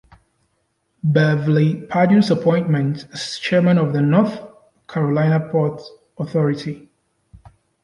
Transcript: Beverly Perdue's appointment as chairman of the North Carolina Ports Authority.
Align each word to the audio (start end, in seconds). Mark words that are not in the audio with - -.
Beverly 1.03 1.75
Perdue's 1.85 2.31
appointment 2.31 3.05
as 3.13 3.37
chairman 3.37 3.77
of 3.77 3.93
the 3.93 4.01
North 4.01 4.39
Carolina 4.87 5.39
Ports 5.51 5.91
Authority. 6.17 6.89